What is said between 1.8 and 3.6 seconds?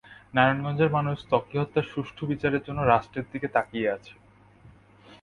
সুষ্ঠু বিচারের জন্য রাষ্ট্রের দিকে